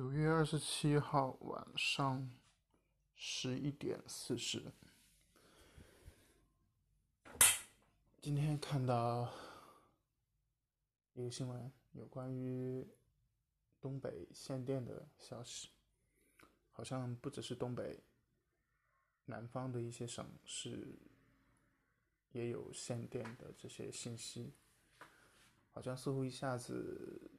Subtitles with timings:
[0.00, 2.26] 九月二十七号晚上
[3.14, 4.72] 十一点四十，
[8.18, 9.30] 今天看到
[11.12, 12.88] 一个新闻，有关于
[13.78, 15.68] 东北限电的消息，
[16.72, 18.02] 好像不只是东北，
[19.26, 20.98] 南方的一些省市
[22.32, 24.54] 也有限电的这些信息，
[25.72, 27.32] 好像似乎一下子。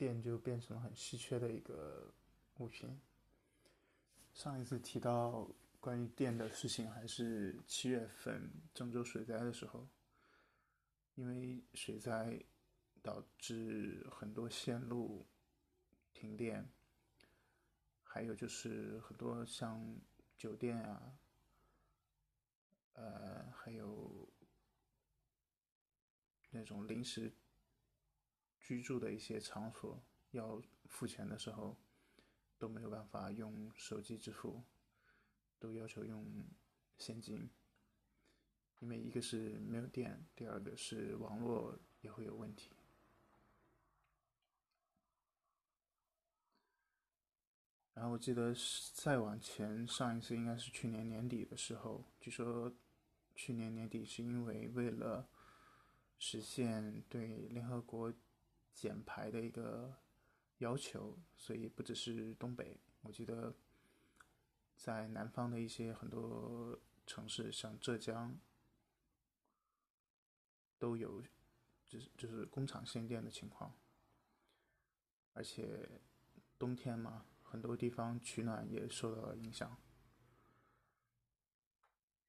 [0.00, 2.10] 电就变成了很稀缺的一个
[2.56, 2.98] 物品。
[4.32, 5.46] 上一次提到
[5.78, 9.86] 关于电的事情，还是七月份郑州水灾的时候，
[11.16, 12.42] 因为水灾
[13.02, 15.26] 导致很多线路
[16.14, 16.66] 停电，
[18.02, 20.00] 还有就是很多像
[20.38, 21.18] 酒店啊，
[22.94, 24.26] 呃，还有
[26.48, 27.30] 那种临时。
[28.70, 31.76] 居住的一些场所要付钱的时候
[32.56, 34.62] 都没有办法用手机支付，
[35.58, 36.24] 都要求用
[36.96, 37.50] 现金，
[38.78, 42.70] 因为一个是没有电，第二个是网络也会有问题。
[47.94, 48.54] 然后我记得
[48.94, 52.72] 再往前上一次应该是去年年底的时候，据说
[53.34, 55.28] 去年年底是因为为了
[56.20, 58.14] 实现对联合国。
[58.80, 59.94] 减排的一个
[60.56, 63.54] 要求，所以不只是东北，我记得
[64.74, 68.40] 在南方的一些很多城市，像浙江，
[70.78, 71.22] 都有
[71.84, 73.76] 就是就是工厂限电的情况。
[75.34, 76.00] 而且
[76.58, 79.76] 冬天嘛，很多地方取暖也受到了影响。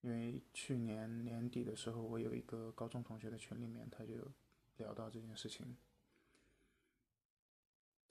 [0.01, 4.33] 因为去年年底的时候，我有一个高中同学的群里面，他就
[4.75, 5.77] 聊到这件事情。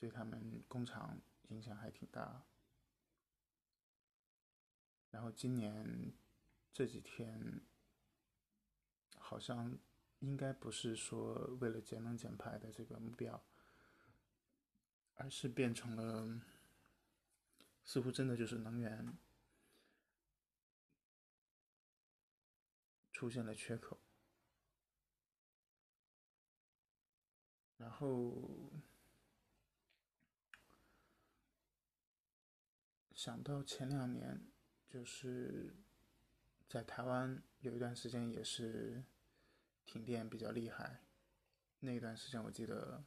[0.01, 2.47] 对他们工厂影响还挺大，
[5.11, 6.15] 然后今年
[6.73, 7.61] 这几天
[9.19, 9.79] 好像
[10.21, 13.45] 应该不是说为了节能减排的这个目标，
[15.17, 16.41] 而是变成了
[17.85, 19.19] 似乎真的就是能源
[23.13, 24.01] 出现了缺口，
[27.77, 28.70] 然后。
[33.31, 34.45] 想到前两年，
[34.89, 35.77] 就是
[36.69, 39.05] 在台湾有一段时间也是
[39.87, 41.05] 停电比较厉害。
[41.79, 43.05] 那段时间我记得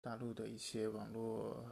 [0.00, 1.70] 大陆的一些网络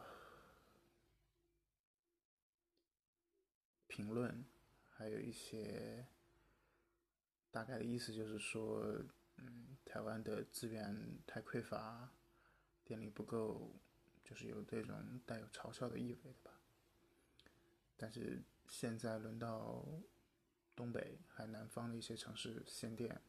[3.89, 4.45] 评论，
[4.89, 6.07] 还有一些
[7.51, 9.05] 大概的意思就是说，
[9.39, 12.13] 嗯，台湾的资源太匮乏，
[12.85, 13.75] 电力不够，
[14.23, 16.61] 就是有这种带有嘲笑的意味的吧。
[18.03, 19.87] 但是现在轮到
[20.75, 23.23] 东北还南方的一些城市限电，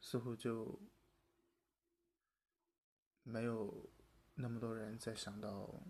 [0.00, 0.80] 似乎就
[3.24, 3.90] 没有
[4.34, 5.82] 那么多人在想到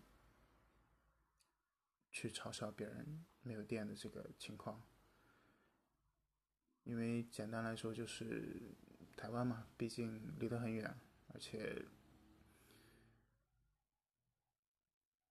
[2.11, 4.83] 去嘲笑别人没有电的这个情况，
[6.85, 8.75] 因为简单来说就是
[9.15, 10.99] 台湾嘛，毕竟离得很远，
[11.35, 11.85] 而且。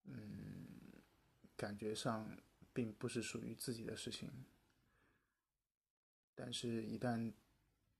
[0.05, 0.42] 嗯
[1.63, 2.37] 感觉上
[2.73, 4.29] 并不是属于自己的事情，
[6.35, 7.31] 但是，一旦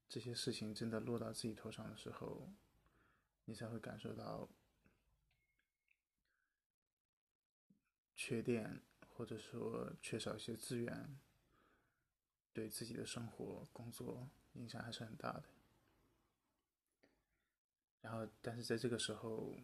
[0.10, 2.52] 这些事情真的落到自己头上的时候，
[3.46, 4.50] 你才会感受到
[8.18, 11.18] 缺电或者说缺少一些资源，
[12.52, 15.46] 对自己的生活、工作影响还是很大的。
[18.02, 19.56] 然后，但是在这个时候。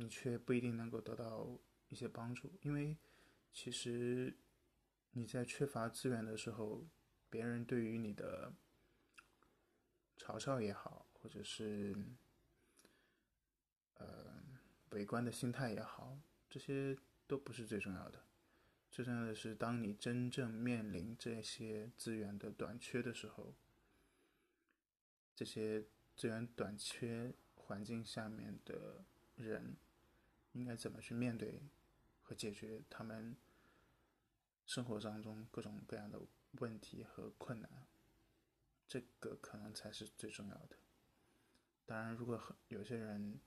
[0.00, 2.96] 你却不一定能够得到一些帮助，因为
[3.52, 4.32] 其实
[5.10, 6.86] 你在缺乏资源的时候，
[7.28, 8.54] 别人对于你的
[10.16, 11.96] 嘲笑也好，或者是
[13.94, 14.40] 呃
[14.90, 16.16] 围观的心态也好，
[16.48, 16.96] 这些
[17.26, 18.24] 都不是最重要的。
[18.92, 23.52] 最重要的是，当你真正面临这些资源的短缺的时候，
[25.34, 25.84] 这些
[26.14, 29.04] 资源短缺环境下面的
[29.34, 29.76] 人。
[30.58, 31.62] 应该怎么去面对
[32.20, 33.36] 和解决他们
[34.66, 36.20] 生活当中各种各样的
[36.52, 37.70] 问题和困难？
[38.88, 40.76] 这个可能才是最重要的。
[41.86, 43.38] 当然，如果有些人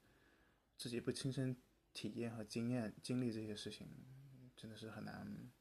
[0.77, 1.57] 自己不亲身
[1.93, 3.87] 体验和经验经历这些事情，
[4.55, 5.51] 真的是很难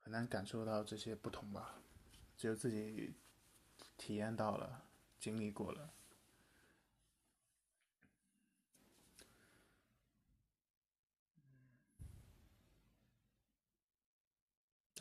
[0.00, 1.82] 很难感受到这些不同吧。
[2.36, 3.14] 只有自己
[3.98, 4.88] 体验到了，
[5.20, 5.92] 经历过了。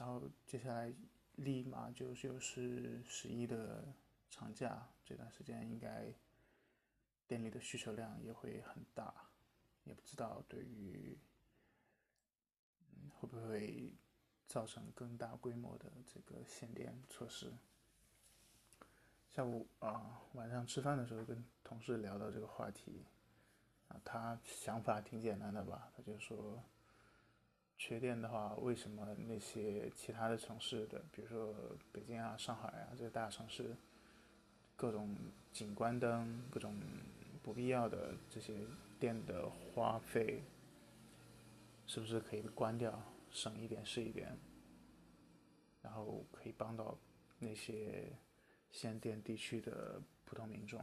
[0.07, 0.93] 然后接下来
[1.35, 3.83] 立马就就是十一的
[4.29, 6.13] 长假，这段时间应该
[7.27, 9.13] 店里的需求量也会很大，
[9.83, 11.17] 也不知道对于
[13.19, 13.93] 会不会
[14.47, 17.51] 造成更大规模的这个限电措施。
[19.27, 23.03] 下午啊，晚上吃饭的时候跟同事聊到这个话题，
[23.89, 26.63] 啊，他想法挺简单的吧，他就说。
[27.77, 31.53] 缺电的话，为什么那些其他的城市的，比如说
[31.91, 33.75] 北京啊、上海啊这些大城市，
[34.75, 35.15] 各种
[35.53, 36.75] 景观灯、各种
[37.43, 38.55] 不必要的这些
[38.99, 40.41] 电的花费，
[41.85, 44.35] 是不是可以关掉，省一点是一点，
[45.83, 46.97] 然后可以帮到
[47.37, 48.11] 那些
[48.71, 50.79] 限电地区的普通民众？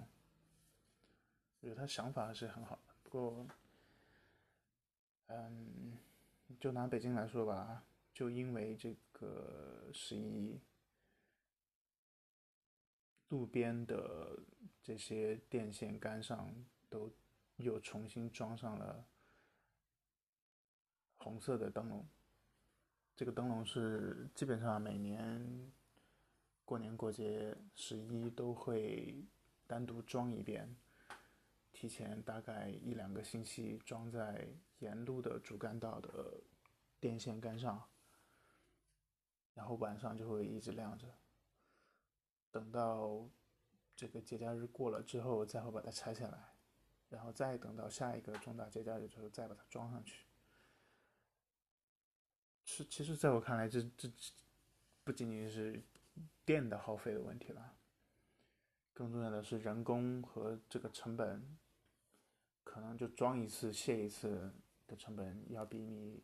[1.60, 3.46] 我觉得他想法还是很好的，不过，
[5.26, 5.98] 嗯。
[6.60, 10.60] 就拿北京来说吧，就因为这个十一，
[13.28, 14.38] 路边的
[14.82, 16.54] 这些电线杆上
[16.88, 17.10] 都
[17.56, 19.04] 又重新装上了
[21.16, 22.06] 红色的灯笼。
[23.16, 25.72] 这个灯笼是基本上每年
[26.64, 29.24] 过年过节十一都会
[29.66, 30.74] 单独装一遍，
[31.84, 34.48] 提前大概一两个星期装在。
[34.80, 36.42] 沿路的主干道的
[37.00, 37.88] 电线杆上，
[39.54, 41.06] 然后晚上就会一直亮着。
[42.50, 43.26] 等到
[43.96, 46.54] 这个节假日过了之后，再会把它拆下来，
[47.08, 50.26] 然后再等到下一个重大节假日之后再把它装上去。
[52.64, 54.10] 是，其实在我看来，这这
[55.02, 55.82] 不仅仅是
[56.44, 57.74] 电的耗费的问题了，
[58.92, 61.56] 更重要的是人工和这个成本，
[62.64, 64.52] 可能就装一次卸一次。
[64.86, 66.22] 的成本要比你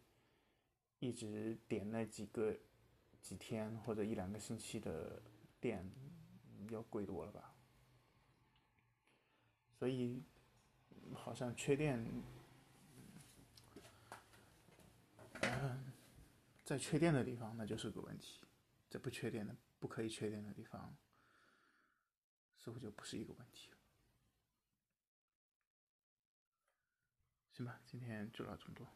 [0.98, 2.54] 一直点那几个
[3.22, 5.22] 几天或者一两个星期的
[5.58, 5.90] 电
[6.69, 7.54] 要贵多了吧？
[9.78, 10.22] 所以
[11.14, 12.06] 好像缺电，
[16.62, 18.43] 在缺电的地方那就是个问题，
[18.90, 20.94] 在不缺电的不可以缺电的地方，
[22.58, 23.80] 似乎就不是一个问题了。
[27.60, 28.86] 行吧，今天就聊这么多。